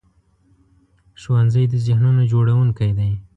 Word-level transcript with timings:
ښوونځی 1.21 1.63
د 1.69 1.73
ذهنونو 1.85 2.21
جوړوونکی 2.31 2.91
دی 2.97 3.11